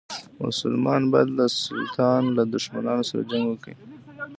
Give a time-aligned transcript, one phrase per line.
[0.43, 3.75] مسلمان باید له سلطان له دښمنانو سره جنګ وکړي.